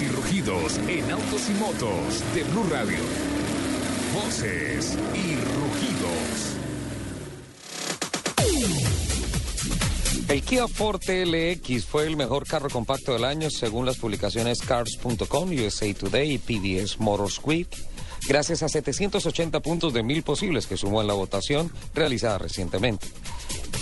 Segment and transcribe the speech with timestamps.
[0.00, 2.98] Y rugidos en autos y motos de Blue Radio.
[4.14, 6.48] Voces y rugidos.
[10.28, 15.50] El Kia Forte LX fue el mejor carro compacto del año según las publicaciones Cars.com,
[15.50, 17.68] USA Today y PBS Motors Week,
[18.28, 23.08] gracias a 780 puntos de mil posibles que sumó en la votación realizada recientemente.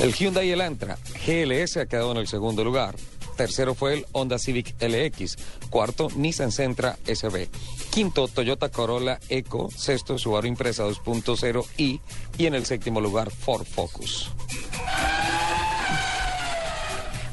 [0.00, 2.96] El Hyundai Elantra GLS ha quedado en el segundo lugar.
[3.40, 5.38] Tercero fue el Honda Civic LX.
[5.70, 7.48] Cuarto, Nissan Sentra SB.
[7.90, 9.70] Quinto, Toyota Corolla Eco.
[9.74, 12.00] Sexto, Subaru Impresa 2.0i.
[12.36, 14.30] Y en el séptimo lugar, Ford Focus.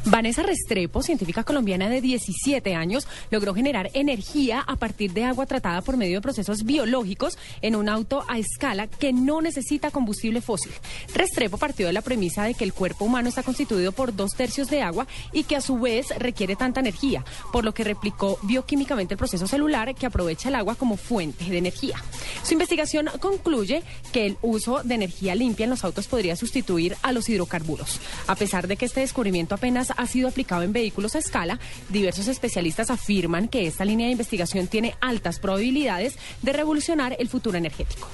[0.10, 5.82] Vanessa Restrepo, científica colombiana de 17 años, logró generar energía a partir de agua tratada
[5.82, 10.72] por medio de procesos biológicos en un auto a escala que no necesita combustible fósil.
[11.14, 14.70] Restrepo partió de la premisa de que el cuerpo humano está constituido por dos tercios
[14.70, 19.16] de agua y que a su vez requiere tanta energía, por lo que replicó bioquímicamente
[19.16, 22.02] el proceso celular que aprovecha el agua como fuente de energía.
[22.44, 27.12] Su investigación concluye que el uso de energía limpia en los autos podría sustituir a
[27.12, 28.00] los hidrocarburos.
[28.28, 31.60] A pesar de que este descubrimiento apenas ha sido aplicado en vehículos a escala,
[31.90, 37.58] diversos especialistas afirman que esta línea de investigación tiene altas probabilidades de revolucionar el futuro
[37.58, 38.08] energético.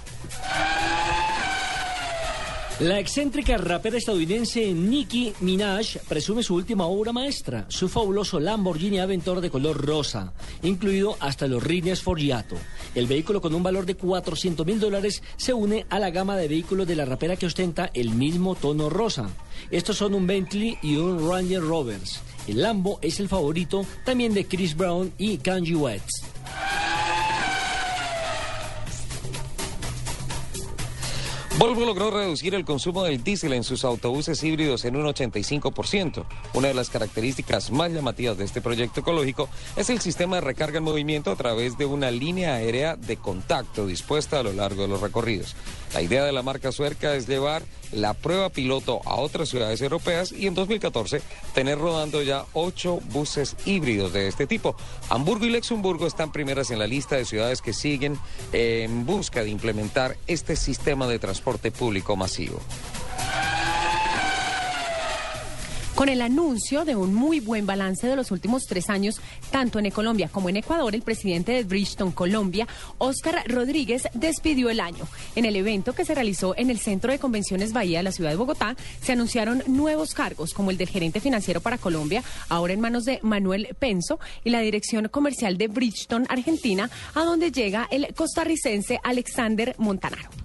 [2.79, 9.41] La excéntrica rapera estadounidense Nicki Minaj presume su última obra maestra, su fabuloso Lamborghini Aventor
[9.41, 12.55] de color rosa, incluido hasta los rines Forgiato.
[12.95, 16.47] El vehículo con un valor de 400 mil dólares se une a la gama de
[16.47, 19.29] vehículos de la rapera que ostenta el mismo tono rosa.
[19.69, 22.21] Estos son un Bentley y un Ranger Rovers.
[22.47, 26.32] El Lambo es el favorito también de Chris Brown y Kanye West.
[31.59, 36.25] Volvo logró reducir el consumo del diésel en sus autobuses híbridos en un 85%.
[36.55, 40.79] Una de las características más llamativas de este proyecto ecológico es el sistema de recarga
[40.79, 44.87] en movimiento a través de una línea aérea de contacto dispuesta a lo largo de
[44.87, 45.55] los recorridos.
[45.93, 50.31] La idea de la marca suerca es llevar la prueba piloto a otras ciudades europeas
[50.31, 51.21] y en 2014
[51.53, 54.75] tener rodando ya ocho buses híbridos de este tipo.
[55.09, 58.17] Hamburgo y Luxemburgo están primeras en la lista de ciudades que siguen
[58.53, 62.59] en busca de implementar este sistema de transporte público masivo.
[65.95, 69.21] Con el anuncio de un muy buen balance de los últimos tres años,
[69.51, 72.67] tanto en Colombia como en Ecuador, el presidente de Bridgestone Colombia,
[72.97, 75.07] Óscar Rodríguez, despidió el año.
[75.35, 78.31] En el evento que se realizó en el Centro de Convenciones Bahía de la ciudad
[78.31, 82.81] de Bogotá, se anunciaron nuevos cargos, como el del gerente financiero para Colombia, ahora en
[82.81, 88.13] manos de Manuel Penso, y la dirección comercial de Bridgestone Argentina, a donde llega el
[88.15, 90.42] costarricense Alexander Montanaro.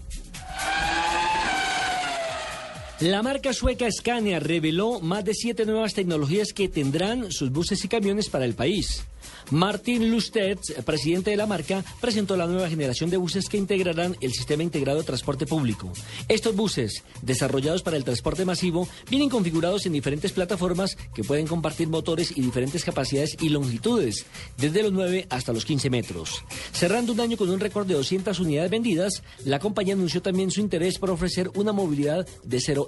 [3.00, 7.88] La marca sueca Scania reveló más de siete nuevas tecnologías que tendrán sus buses y
[7.88, 9.04] camiones para el país.
[9.50, 14.32] Martin Lustet, presidente de la marca, presentó la nueva generación de buses que integrarán el
[14.32, 15.90] sistema integrado de transporte público.
[16.28, 21.88] Estos buses, desarrollados para el transporte masivo, vienen configurados en diferentes plataformas que pueden compartir
[21.88, 24.26] motores y diferentes capacidades y longitudes,
[24.58, 26.44] desde los 9 hasta los 15 metros.
[26.72, 30.60] Cerrando un año con un récord de 200 unidades vendidas, la compañía anunció también su
[30.60, 32.87] interés por ofrecer una movilidad de cero